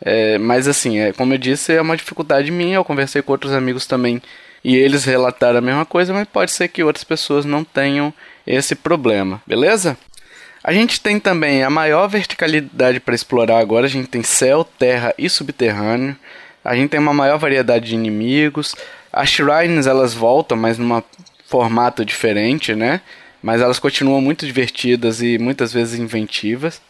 É, 0.00 0.38
mas 0.38 0.69
assim, 0.69 0.99
é, 0.99 1.12
como 1.12 1.35
eu 1.35 1.38
disse, 1.38 1.73
é 1.73 1.81
uma 1.81 1.97
dificuldade 1.97 2.50
minha. 2.50 2.76
Eu 2.76 2.85
conversei 2.85 3.23
com 3.23 3.33
outros 3.33 3.53
amigos 3.53 3.87
também 3.87 4.21
e 4.65 4.76
eles 4.76 5.05
relataram 5.05 5.59
a 5.59 5.62
mesma 5.62 5.87
coisa, 5.87 6.12
mas 6.12 6.26
pode 6.26 6.50
ser 6.50 6.69
que 6.69 6.83
outras 6.83 7.05
pessoas 7.05 7.45
não 7.45 7.62
tenham 7.62 8.12
esse 8.47 8.75
problema, 8.75 9.41
beleza? 9.47 9.97
A 10.67 10.73
gente 10.73 11.00
tem 11.00 11.21
também 11.21 11.62
a 11.62 11.71
maior 11.71 12.09
verticalidade 12.09 12.99
para 12.99 13.15
explorar 13.15 13.61
agora. 13.61 13.87
A 13.87 13.88
gente 13.88 14.09
tem 14.09 14.25
céu, 14.25 14.65
terra 14.65 15.15
e 15.17 15.31
subterrâneo. 15.31 16.17
A 16.65 16.75
gente 16.75 16.91
tem 16.91 16.99
uma 16.99 17.15
maior 17.15 17.38
variedade 17.38 17.87
de 17.87 17.95
inimigos. 17.95 18.75
As 19.12 19.31
shrines 19.31 19.87
elas 19.87 20.12
voltam, 20.12 20.57
mas 20.57 20.76
num 20.76 21.00
formato 21.47 22.05
diferente, 22.05 22.75
né? 22.75 23.00
Mas 23.41 23.61
elas 23.61 23.79
continuam 23.79 24.21
muito 24.21 24.45
divertidas 24.45 25.23
e 25.23 25.38
muitas 25.38 25.73
vezes 25.73 26.00
inventivas. 26.00 26.83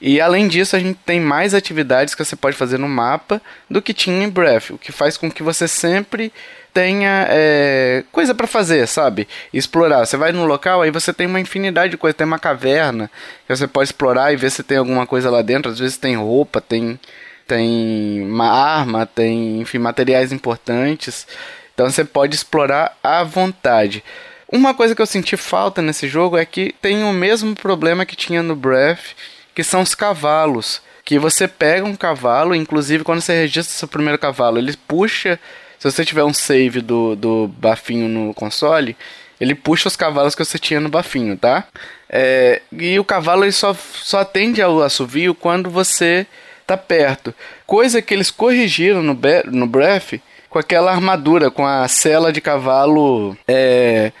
E 0.00 0.20
além 0.20 0.48
disso, 0.48 0.74
a 0.74 0.78
gente 0.78 0.98
tem 1.06 1.20
mais 1.20 1.54
atividades 1.54 2.14
que 2.14 2.24
você 2.24 2.34
pode 2.34 2.56
fazer 2.56 2.78
no 2.78 2.88
mapa 2.88 3.40
do 3.70 3.80
que 3.80 3.94
tinha 3.94 4.24
em 4.24 4.28
Breath, 4.28 4.70
o 4.70 4.78
que 4.78 4.90
faz 4.90 5.16
com 5.16 5.30
que 5.30 5.42
você 5.42 5.68
sempre 5.68 6.32
tenha 6.72 7.26
é, 7.28 8.02
coisa 8.10 8.34
para 8.34 8.46
fazer, 8.46 8.86
sabe? 8.88 9.28
Explorar. 9.52 10.06
Você 10.06 10.16
vai 10.16 10.32
num 10.32 10.44
local, 10.44 10.82
aí 10.82 10.90
você 10.90 11.12
tem 11.12 11.26
uma 11.26 11.40
infinidade 11.40 11.90
de 11.90 11.96
coisas. 11.96 12.16
Tem 12.16 12.26
uma 12.26 12.38
caverna 12.38 13.10
que 13.46 13.54
você 13.54 13.66
pode 13.66 13.88
explorar 13.88 14.32
e 14.32 14.36
ver 14.36 14.50
se 14.50 14.62
tem 14.62 14.78
alguma 14.78 15.06
coisa 15.06 15.30
lá 15.30 15.42
dentro. 15.42 15.70
Às 15.70 15.78
vezes 15.78 15.96
tem 15.96 16.16
roupa, 16.16 16.60
tem, 16.60 16.98
tem 17.46 18.22
uma 18.22 18.50
arma, 18.50 19.06
tem, 19.06 19.60
enfim, 19.60 19.78
materiais 19.78 20.32
importantes. 20.32 21.26
Então 21.74 21.88
você 21.88 22.04
pode 22.04 22.34
explorar 22.34 22.96
à 23.02 23.22
vontade. 23.22 24.02
Uma 24.50 24.74
coisa 24.74 24.94
que 24.94 25.00
eu 25.00 25.06
senti 25.06 25.36
falta 25.36 25.80
nesse 25.80 26.06
jogo 26.08 26.36
é 26.36 26.44
que 26.44 26.74
tem 26.80 27.04
o 27.04 27.12
mesmo 27.12 27.54
problema 27.54 28.04
que 28.04 28.16
tinha 28.16 28.42
no 28.42 28.54
Breath 28.54 29.14
que 29.54 29.64
são 29.64 29.82
os 29.82 29.94
cavalos. 29.94 30.80
Que 31.04 31.18
você 31.18 31.48
pega 31.48 31.84
um 31.84 31.96
cavalo, 31.96 32.54
inclusive 32.54 33.02
quando 33.02 33.20
você 33.20 33.34
registra 33.34 33.74
seu 33.74 33.88
primeiro 33.88 34.18
cavalo, 34.18 34.58
ele 34.58 34.76
puxa. 34.76 35.38
Se 35.78 35.90
você 35.90 36.04
tiver 36.04 36.22
um 36.22 36.32
save 36.32 36.80
do, 36.80 37.16
do 37.16 37.48
bafinho 37.48 38.08
no 38.08 38.32
console, 38.32 38.96
ele 39.40 39.54
puxa 39.54 39.88
os 39.88 39.96
cavalos 39.96 40.36
que 40.36 40.44
você 40.44 40.58
tinha 40.58 40.78
no 40.78 40.88
bafinho, 40.88 41.36
tá? 41.36 41.64
É, 42.08 42.62
e 42.70 42.96
o 43.00 43.04
cavalo 43.04 43.42
ele 43.42 43.50
só, 43.50 43.74
só 43.74 44.20
atende 44.20 44.62
ao 44.62 44.80
assovio 44.80 45.34
quando 45.34 45.68
você 45.68 46.24
tá 46.64 46.76
perto. 46.76 47.34
Coisa 47.66 48.00
que 48.00 48.14
eles 48.14 48.30
corrigiram 48.30 49.02
no, 49.02 49.18
no 49.46 49.66
Breath 49.66 50.20
com 50.48 50.58
aquela 50.58 50.92
armadura, 50.92 51.50
com 51.50 51.66
a 51.66 51.88
cela 51.88 52.32
de 52.32 52.40
cavalo 52.40 53.36
é, 53.48 54.12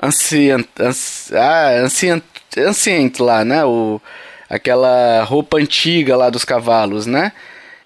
ancient, 0.00 0.68
anci, 0.78 1.34
ah, 1.34 1.70
ancient, 1.82 2.22
anciente 2.56 3.20
lá, 3.22 3.44
né? 3.44 3.64
O, 3.64 4.00
aquela 4.48 5.22
roupa 5.24 5.58
antiga 5.58 6.16
lá 6.16 6.30
dos 6.30 6.44
cavalos, 6.44 7.06
né? 7.06 7.32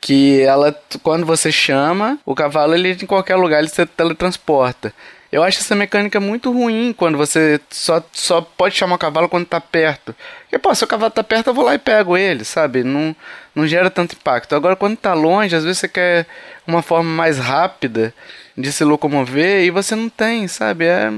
Que 0.00 0.40
ela, 0.42 0.74
quando 1.02 1.24
você 1.24 1.52
chama, 1.52 2.18
o 2.24 2.34
cavalo 2.34 2.74
ele 2.74 2.92
em 2.92 3.06
qualquer 3.06 3.36
lugar 3.36 3.60
ele 3.60 3.68
se 3.68 3.84
teletransporta. 3.86 4.92
Eu 5.30 5.42
acho 5.42 5.60
essa 5.60 5.74
mecânica 5.74 6.20
muito 6.20 6.52
ruim 6.52 6.92
quando 6.94 7.16
você 7.16 7.58
só, 7.70 8.04
só 8.12 8.42
pode 8.42 8.74
chamar 8.74 8.96
o 8.96 8.98
cavalo 8.98 9.30
quando 9.30 9.46
tá 9.46 9.58
perto. 9.58 10.14
Porque, 10.42 10.58
pô, 10.58 10.74
se 10.74 10.84
o 10.84 10.86
cavalo 10.86 11.10
tá 11.10 11.24
perto, 11.24 11.46
eu 11.46 11.54
vou 11.54 11.64
lá 11.64 11.74
e 11.74 11.78
pego 11.78 12.18
ele, 12.18 12.44
sabe? 12.44 12.84
Não, 12.84 13.16
não 13.54 13.66
gera 13.66 13.88
tanto 13.88 14.14
impacto. 14.14 14.54
Agora, 14.54 14.76
quando 14.76 14.98
tá 14.98 15.14
longe, 15.14 15.56
às 15.56 15.64
vezes 15.64 15.78
você 15.78 15.88
quer 15.88 16.26
uma 16.66 16.82
forma 16.82 17.08
mais 17.08 17.38
rápida 17.38 18.12
de 18.56 18.70
se 18.70 18.84
locomover 18.84 19.64
e 19.64 19.70
você 19.70 19.96
não 19.96 20.10
tem, 20.10 20.46
sabe? 20.48 20.84
É, 20.84 21.10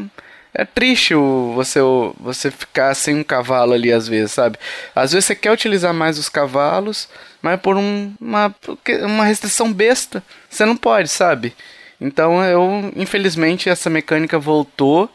é 0.54 0.64
triste 0.64 1.14
você, 1.54 1.80
você 2.18 2.50
ficar 2.50 2.94
sem 2.94 3.16
um 3.16 3.24
cavalo 3.24 3.72
ali, 3.72 3.92
às 3.92 4.06
vezes, 4.06 4.32
sabe? 4.32 4.56
Às 4.94 5.12
vezes 5.12 5.26
você 5.26 5.34
quer 5.34 5.50
utilizar 5.50 5.92
mais 5.92 6.16
os 6.16 6.28
cavalos, 6.28 7.08
mas 7.42 7.60
por 7.60 7.76
um, 7.76 8.12
uma, 8.20 8.54
uma 9.02 9.24
restrição 9.24 9.72
besta. 9.72 10.22
Você 10.48 10.64
não 10.64 10.76
pode, 10.76 11.08
sabe? 11.08 11.52
Então 12.00 12.42
eu, 12.44 12.92
infelizmente, 12.94 13.68
essa 13.68 13.90
mecânica 13.90 14.38
voltou. 14.38 15.10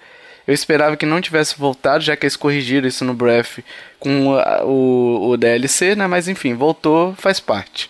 Eu 0.45 0.53
esperava 0.53 0.97
que 0.97 1.05
não 1.05 1.21
tivesse 1.21 1.57
voltado, 1.57 2.03
já 2.03 2.17
que 2.17 2.25
eles 2.25 2.35
corrigiram 2.35 2.87
isso 2.87 3.05
no 3.05 3.13
Breath 3.13 3.59
com 3.99 4.35
o, 4.65 5.29
o 5.29 5.37
DLC, 5.37 5.95
né? 5.95 6.05
Mas 6.05 6.27
enfim, 6.27 6.53
voltou, 6.53 7.13
faz 7.15 7.39
parte. 7.39 7.89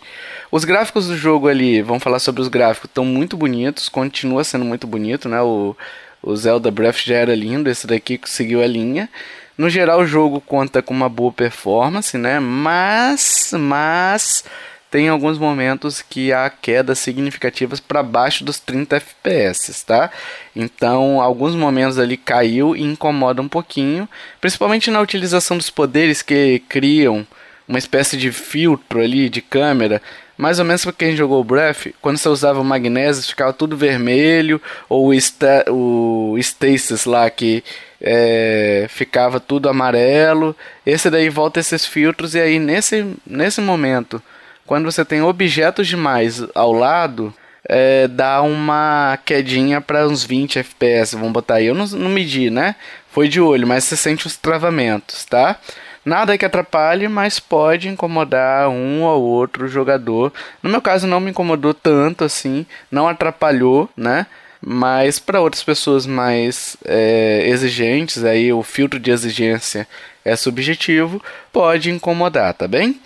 Os 0.51 0.65
gráficos 0.65 1.07
do 1.07 1.17
jogo 1.17 1.47
ali, 1.47 1.81
vamos 1.81 2.03
falar 2.03 2.19
sobre 2.19 2.41
os 2.41 2.47
gráficos, 2.47 2.89
estão 2.89 3.05
muito 3.05 3.37
bonitos, 3.37 3.87
continua 3.87 4.43
sendo 4.43 4.65
muito 4.65 4.85
bonito, 4.85 5.29
né? 5.29 5.41
O, 5.41 5.75
o 6.21 6.35
Zelda 6.35 6.69
Breath 6.69 6.97
já 7.05 7.15
era 7.15 7.35
lindo, 7.35 7.69
esse 7.69 7.87
daqui 7.87 8.19
seguiu 8.25 8.61
a 8.61 8.67
linha. 8.67 9.09
No 9.57 9.69
geral, 9.69 9.99
o 9.99 10.05
jogo 10.05 10.39
conta 10.39 10.81
com 10.81 10.93
uma 10.93 11.09
boa 11.09 11.31
performance, 11.31 12.17
né? 12.17 12.39
Mas, 12.39 13.51
mas 13.53 14.43
tem 14.89 15.07
alguns 15.07 15.37
momentos 15.37 16.01
que 16.01 16.33
há 16.33 16.49
quedas 16.49 16.97
significativas 16.97 17.79
para 17.79 18.01
baixo 18.01 18.43
dos 18.43 18.59
30 18.59 18.95
FPS, 18.95 19.85
tá? 19.85 20.09
Então, 20.55 21.21
alguns 21.21 21.55
momentos 21.55 21.99
ali 21.99 22.17
caiu 22.17 22.75
e 22.75 22.81
incomoda 22.81 23.41
um 23.41 23.47
pouquinho, 23.47 24.09
principalmente 24.41 24.89
na 24.89 24.99
utilização 24.99 25.57
dos 25.57 25.69
poderes 25.69 26.21
que 26.21 26.63
criam 26.67 27.27
uma 27.67 27.77
espécie 27.77 28.17
de 28.17 28.31
filtro 28.31 28.99
ali 28.99 29.29
de 29.29 29.41
câmera. 29.41 30.01
Mais 30.39 30.57
ou 30.57 30.63
menos 30.63 30.85
para 30.85 30.93
quem 30.93 31.17
jogou 31.17 31.43
Breath, 31.43 31.87
quando 32.01 32.17
você 32.17 32.29
usava 32.29 32.61
o 32.61 32.63
magnésio 32.63 33.27
ficava 33.27 33.51
tudo 33.51 33.75
vermelho, 33.75 34.61
ou 34.87 35.07
o, 35.07 35.13
sta 35.19 35.65
o 35.69 36.37
Stasis 36.37 37.03
lá 37.03 37.29
que 37.29 37.61
é, 37.99 38.85
ficava 38.87 39.37
tudo 39.37 39.67
amarelo. 39.67 40.55
Esse 40.85 41.09
daí 41.09 41.27
volta 41.27 41.59
esses 41.59 41.85
filtros 41.85 42.35
e 42.35 42.39
aí 42.39 42.57
nesse, 42.57 43.05
nesse 43.27 43.59
momento 43.59 44.23
quando 44.65 44.89
você 44.89 45.03
tem 45.03 45.21
objetos 45.21 45.89
demais 45.89 46.41
ao 46.55 46.71
lado, 46.71 47.33
é, 47.67 48.07
dá 48.07 48.41
uma 48.41 49.19
quedinha 49.25 49.81
para 49.81 50.07
uns 50.07 50.23
20 50.23 50.59
FPS, 50.59 51.17
vamos 51.17 51.33
botar 51.33 51.55
aí. 51.55 51.65
Eu 51.65 51.75
não, 51.75 51.85
não 51.85 52.09
medi, 52.09 52.49
né? 52.49 52.75
Foi 53.11 53.27
de 53.27 53.41
olho, 53.41 53.67
mas 53.67 53.83
você 53.83 53.97
sente 53.97 54.25
os 54.25 54.37
travamentos, 54.37 55.25
tá? 55.25 55.59
Nada 56.09 56.35
que 56.39 56.43
atrapalhe, 56.43 57.07
mas 57.07 57.39
pode 57.39 57.87
incomodar 57.87 58.67
um 58.67 59.03
ou 59.03 59.21
outro 59.21 59.67
jogador. 59.67 60.33
No 60.63 60.67
meu 60.67 60.81
caso, 60.81 61.05
não 61.05 61.19
me 61.19 61.29
incomodou 61.29 61.71
tanto 61.71 62.23
assim, 62.23 62.65
não 62.89 63.07
atrapalhou, 63.07 63.87
né? 63.95 64.25
Mas 64.59 65.19
para 65.19 65.39
outras 65.39 65.63
pessoas 65.63 66.07
mais 66.07 66.75
é, 66.83 67.43
exigentes, 67.45 68.23
aí 68.23 68.51
o 68.51 68.63
filtro 68.63 68.99
de 68.99 69.11
exigência 69.11 69.87
é 70.25 70.35
subjetivo, 70.35 71.21
pode 71.53 71.91
incomodar, 71.91 72.55
tá 72.55 72.67
bem? 72.67 72.99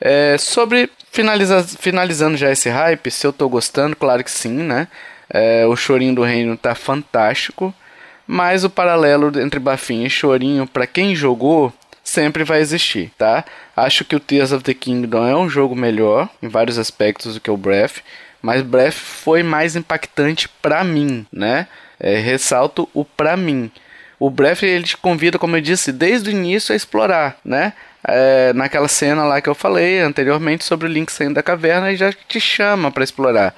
É, 0.00 0.36
sobre 0.36 0.90
finaliza, 1.12 1.62
finalizando 1.62 2.36
já 2.36 2.50
esse 2.50 2.68
hype, 2.68 3.08
se 3.08 3.24
eu 3.24 3.32
tô 3.32 3.48
gostando, 3.48 3.94
claro 3.94 4.24
que 4.24 4.32
sim, 4.32 4.64
né? 4.64 4.88
É, 5.30 5.64
o 5.64 5.76
Chorinho 5.76 6.16
do 6.16 6.24
Reino 6.24 6.56
tá 6.56 6.74
fantástico, 6.74 7.72
mas 8.26 8.64
o 8.64 8.70
paralelo 8.70 9.30
entre 9.40 9.60
Bafim 9.60 10.02
e 10.02 10.10
Chorinho, 10.10 10.66
para 10.66 10.88
quem 10.88 11.14
jogou, 11.14 11.72
sempre 12.08 12.44
vai 12.44 12.60
existir, 12.60 13.10
tá? 13.16 13.44
Acho 13.76 14.04
que 14.04 14.16
o 14.16 14.20
Tears 14.20 14.52
of 14.52 14.64
the 14.64 14.74
Kingdom 14.74 15.26
é 15.26 15.36
um 15.36 15.48
jogo 15.48 15.76
melhor 15.76 16.28
em 16.42 16.48
vários 16.48 16.78
aspectos 16.78 17.34
do 17.34 17.40
que 17.40 17.50
o 17.50 17.56
Breath, 17.56 17.98
mas 18.42 18.62
Breath 18.62 18.94
foi 18.94 19.42
mais 19.42 19.76
impactante 19.76 20.48
para 20.48 20.82
mim, 20.82 21.26
né? 21.32 21.66
É, 22.00 22.16
ressalto 22.18 22.88
o 22.94 23.04
para 23.04 23.36
mim. 23.36 23.70
O 24.18 24.30
Breath 24.30 24.62
ele 24.62 24.84
te 24.84 24.96
convida, 24.96 25.38
como 25.38 25.56
eu 25.56 25.60
disse, 25.60 25.92
desde 25.92 26.30
o 26.30 26.32
início 26.32 26.72
a 26.72 26.76
explorar, 26.76 27.38
né? 27.44 27.72
é, 28.06 28.52
naquela 28.52 28.88
cena 28.88 29.24
lá 29.24 29.40
que 29.40 29.48
eu 29.48 29.54
falei 29.54 30.00
anteriormente 30.00 30.64
sobre 30.64 30.86
o 30.86 30.90
Link 30.90 31.10
saindo 31.10 31.34
da 31.34 31.42
caverna 31.42 31.92
e 31.92 31.96
já 31.96 32.12
te 32.12 32.40
chama 32.40 32.90
para 32.90 33.04
explorar. 33.04 33.54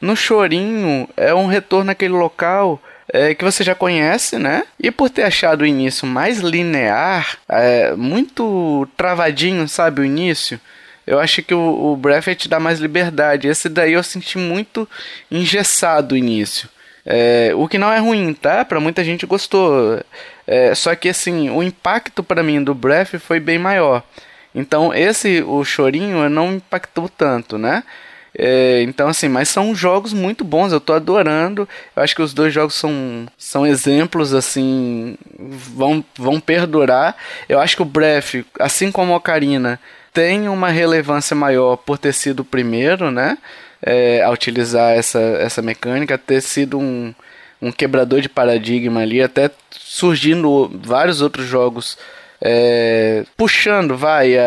No 0.00 0.16
Chorinho 0.16 1.08
é 1.16 1.34
um 1.34 1.46
retorno 1.46 1.86
naquele 1.86 2.14
local 2.14 2.80
é, 3.12 3.34
que 3.34 3.44
você 3.44 3.64
já 3.64 3.74
conhece, 3.74 4.38
né? 4.38 4.64
E 4.78 4.90
por 4.90 5.10
ter 5.10 5.22
achado 5.22 5.62
o 5.62 5.66
início 5.66 6.06
mais 6.06 6.38
linear, 6.38 7.38
é, 7.48 7.92
muito 7.94 8.88
travadinho, 8.96 9.68
sabe, 9.68 10.00
o 10.00 10.04
início, 10.04 10.60
eu 11.06 11.18
acho 11.18 11.42
que 11.42 11.52
o, 11.52 11.92
o 11.92 11.96
Breath 11.96 12.36
te 12.36 12.48
dá 12.48 12.60
mais 12.60 12.78
liberdade. 12.78 13.48
Esse 13.48 13.68
daí 13.68 13.94
eu 13.94 14.02
senti 14.02 14.38
muito 14.38 14.88
engessado 15.30 16.14
o 16.14 16.18
início. 16.18 16.68
É, 17.04 17.52
o 17.54 17.66
que 17.66 17.78
não 17.78 17.90
é 17.92 17.98
ruim, 17.98 18.32
tá? 18.32 18.64
Para 18.64 18.78
muita 18.78 19.02
gente 19.02 19.26
gostou. 19.26 20.00
É, 20.46 20.74
só 20.74 20.94
que 20.94 21.08
assim, 21.08 21.50
o 21.50 21.62
impacto 21.62 22.22
para 22.22 22.42
mim 22.42 22.62
do 22.62 22.74
Breath 22.74 23.18
foi 23.18 23.40
bem 23.40 23.58
maior. 23.58 24.02
Então 24.54 24.94
esse, 24.94 25.42
o 25.42 25.64
Chorinho, 25.64 26.28
não 26.28 26.54
impactou 26.54 27.08
tanto, 27.08 27.58
né? 27.58 27.82
É, 28.36 28.82
então 28.82 29.08
assim, 29.08 29.28
mas 29.28 29.48
são 29.48 29.74
jogos 29.74 30.12
muito 30.12 30.44
bons, 30.44 30.72
eu 30.72 30.80
tô 30.80 30.92
adorando. 30.92 31.68
Eu 31.96 32.02
acho 32.02 32.14
que 32.14 32.22
os 32.22 32.32
dois 32.32 32.52
jogos 32.52 32.74
são, 32.74 33.26
são 33.36 33.66
exemplos 33.66 34.32
assim, 34.34 35.16
vão, 35.38 36.04
vão 36.16 36.40
perdurar. 36.40 37.16
Eu 37.48 37.60
acho 37.60 37.76
que 37.76 37.82
o 37.82 37.86
Breath, 37.86 38.44
assim 38.58 38.90
como 38.92 39.12
a 39.12 39.16
Ocarina, 39.16 39.80
tem 40.12 40.48
uma 40.48 40.70
relevância 40.70 41.34
maior 41.36 41.76
por 41.76 41.98
ter 41.98 42.12
sido 42.12 42.40
o 42.40 42.44
primeiro, 42.44 43.10
né? 43.10 43.38
é, 43.82 44.22
a 44.22 44.30
utilizar 44.30 44.92
essa, 44.92 45.18
essa 45.18 45.62
mecânica, 45.62 46.18
ter 46.18 46.40
sido 46.40 46.78
um, 46.78 47.14
um 47.60 47.72
quebrador 47.72 48.20
de 48.20 48.28
paradigma 48.28 49.00
ali, 49.00 49.22
até 49.22 49.50
surgindo 49.70 50.70
vários 50.82 51.20
outros 51.20 51.46
jogos 51.46 51.96
é, 52.40 53.24
puxando, 53.36 53.96
vai, 53.96 54.36
a, 54.38 54.42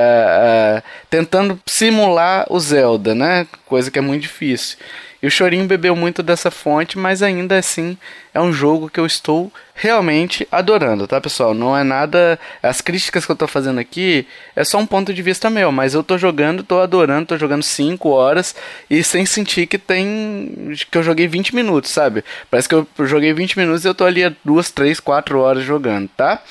a, 0.78 0.84
tentando 1.10 1.60
simular 1.66 2.46
o 2.50 2.60
Zelda, 2.60 3.14
né? 3.14 3.48
Coisa 3.66 3.92
que 3.92 4.00
é 4.00 4.02
muito 4.02 4.24
difícil. 4.24 4.78
E 5.24 5.28
o 5.28 5.32
Chorinho 5.32 5.64
bebeu 5.64 5.96
muito 5.96 6.22
dessa 6.22 6.52
fonte, 6.52 6.98
mas 6.98 7.24
ainda 7.24 7.58
assim 7.58 7.98
é 8.34 8.42
um 8.42 8.52
jogo 8.52 8.90
que 8.90 9.00
eu 9.00 9.06
estou 9.06 9.50
realmente 9.74 10.46
adorando, 10.52 11.08
tá, 11.08 11.22
pessoal? 11.22 11.54
Não 11.54 11.78
é 11.78 11.82
nada. 11.82 12.38
As 12.62 12.82
críticas 12.82 13.26
que 13.26 13.32
eu 13.32 13.36
tô 13.38 13.48
fazendo 13.48 13.80
aqui 13.80 14.28
é 14.54 14.66
só 14.66 14.78
um 14.78 14.86
ponto 14.86 15.14
de 15.14 15.22
vista 15.22 15.50
meu, 15.50 15.72
mas 15.72 15.94
eu 15.94 16.04
tô 16.04 16.18
jogando, 16.18 16.62
tô 16.62 16.82
adorando, 16.82 17.28
tô 17.28 17.38
jogando 17.38 17.64
5 17.64 18.10
horas 18.10 18.54
e 18.90 19.02
sem 19.02 19.26
sentir 19.26 19.66
que 19.66 19.78
tem. 19.78 20.76
que 20.92 20.98
eu 20.98 21.04
joguei 21.04 21.26
20 21.26 21.56
minutos, 21.56 21.92
sabe? 21.92 22.22
Parece 22.52 22.68
que 22.68 22.76
eu 22.76 22.86
joguei 23.00 23.32
20 23.32 23.58
minutos 23.58 23.86
e 23.86 23.88
eu 23.88 23.96
tô 23.96 24.04
ali 24.04 24.26
há 24.26 24.34
2, 24.44 24.72
3, 24.72 25.00
4 25.00 25.40
horas 25.40 25.64
jogando, 25.64 26.10
tá? 26.18 26.44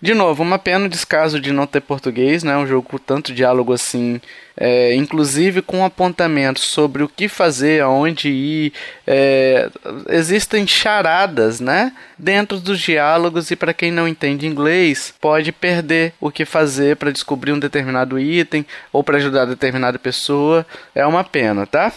De 0.00 0.12
novo, 0.12 0.42
uma 0.42 0.58
pena 0.58 0.84
o 0.84 0.90
descaso 0.90 1.40
de 1.40 1.52
não 1.52 1.66
ter 1.66 1.80
português, 1.80 2.42
né? 2.42 2.54
Um 2.56 2.66
jogo 2.66 2.86
com 2.86 2.98
tanto 2.98 3.32
diálogo 3.32 3.72
assim, 3.72 4.20
é, 4.54 4.94
inclusive 4.94 5.62
com 5.62 5.84
apontamentos 5.84 6.64
sobre 6.64 7.02
o 7.02 7.08
que 7.08 7.28
fazer, 7.28 7.82
aonde 7.82 8.28
ir. 8.28 8.72
É, 9.06 9.70
existem 10.10 10.66
charadas, 10.66 11.60
né? 11.60 11.92
Dentro 12.18 12.60
dos 12.60 12.78
diálogos 12.78 13.50
e 13.50 13.56
para 13.56 13.72
quem 13.72 13.90
não 13.90 14.06
entende 14.06 14.46
inglês 14.46 15.14
pode 15.18 15.50
perder 15.50 16.12
o 16.20 16.30
que 16.30 16.44
fazer 16.44 16.96
para 16.96 17.10
descobrir 17.10 17.52
um 17.52 17.58
determinado 17.58 18.18
item 18.18 18.66
ou 18.92 19.02
para 19.02 19.16
ajudar 19.16 19.46
determinada 19.46 19.98
pessoa. 19.98 20.66
É 20.94 21.06
uma 21.06 21.24
pena, 21.24 21.66
tá? 21.66 21.90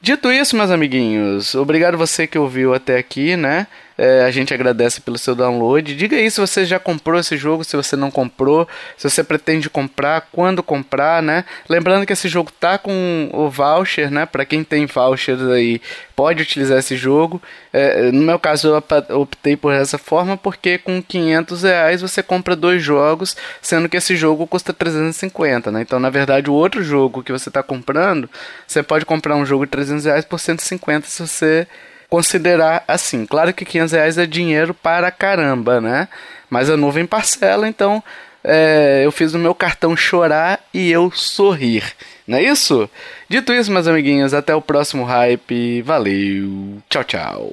Dito 0.00 0.30
isso, 0.30 0.56
meus 0.56 0.70
amiguinhos, 0.70 1.54
obrigado 1.54 1.98
você 1.98 2.26
que 2.26 2.38
ouviu 2.38 2.72
até 2.72 2.96
aqui, 2.98 3.36
né? 3.36 3.66
É, 3.98 4.24
a 4.24 4.30
gente 4.30 4.52
agradece 4.52 5.00
pelo 5.00 5.16
seu 5.16 5.34
download. 5.34 5.94
Diga 5.94 6.16
aí 6.16 6.30
se 6.30 6.40
você 6.40 6.64
já 6.64 6.78
comprou 6.78 7.18
esse 7.18 7.36
jogo, 7.36 7.64
se 7.64 7.76
você 7.76 7.96
não 7.96 8.10
comprou, 8.10 8.68
se 8.96 9.08
você 9.08 9.24
pretende 9.24 9.70
comprar, 9.70 10.28
quando 10.32 10.62
comprar, 10.62 11.22
né? 11.22 11.44
Lembrando 11.68 12.04
que 12.04 12.12
esse 12.12 12.28
jogo 12.28 12.50
tá 12.52 12.76
com 12.76 13.30
o 13.32 13.48
voucher, 13.48 14.10
né? 14.10 14.26
Para 14.26 14.44
quem 14.44 14.62
tem 14.62 14.84
vouchers 14.86 15.40
aí, 15.42 15.80
pode 16.14 16.42
utilizar 16.42 16.78
esse 16.78 16.96
jogo. 16.96 17.40
É, 17.72 18.12
no 18.12 18.22
meu 18.22 18.38
caso, 18.38 18.68
eu 19.08 19.20
optei 19.20 19.56
por 19.56 19.72
essa 19.72 19.96
forma 19.96 20.36
porque 20.36 20.78
com 20.78 21.02
500 21.02 21.62
reais 21.62 22.02
você 22.02 22.22
compra 22.22 22.54
dois 22.54 22.82
jogos, 22.82 23.36
sendo 23.62 23.88
que 23.88 23.96
esse 23.96 24.14
jogo 24.14 24.46
custa 24.46 24.72
350, 24.72 25.70
né? 25.70 25.82
Então, 25.82 25.98
na 25.98 26.10
verdade, 26.10 26.50
o 26.50 26.54
outro 26.54 26.82
jogo 26.82 27.22
que 27.22 27.32
você 27.32 27.48
está 27.48 27.62
comprando, 27.62 28.28
você 28.66 28.82
pode 28.82 29.06
comprar 29.06 29.36
um 29.36 29.46
jogo 29.46 29.64
de 29.64 29.70
300 29.70 30.04
reais 30.04 30.24
por 30.24 30.38
150 30.38 31.06
se 31.06 31.22
você 31.26 31.66
considerar 32.08 32.84
assim. 32.86 33.26
Claro 33.26 33.52
que 33.52 33.64
500 33.64 33.92
reais 33.92 34.18
é 34.18 34.26
dinheiro 34.26 34.74
para 34.74 35.10
caramba, 35.10 35.80
né? 35.80 36.08
Mas 36.48 36.70
a 36.70 36.76
nuvem 36.76 37.06
parcela, 37.06 37.68
então 37.68 38.02
é, 38.42 39.02
eu 39.04 39.10
fiz 39.10 39.34
o 39.34 39.38
meu 39.38 39.54
cartão 39.54 39.96
chorar 39.96 40.60
e 40.72 40.90
eu 40.90 41.10
sorrir. 41.10 41.82
Não 42.26 42.38
é 42.38 42.42
isso? 42.42 42.88
Dito 43.28 43.52
isso, 43.52 43.72
meus 43.72 43.88
amiguinhos, 43.88 44.32
até 44.32 44.54
o 44.54 44.62
próximo 44.62 45.04
hype. 45.04 45.82
Valeu. 45.82 46.78
Tchau, 46.88 47.04
tchau. 47.04 47.52